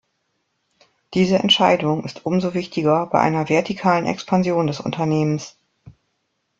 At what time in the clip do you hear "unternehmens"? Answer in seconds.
4.79-5.57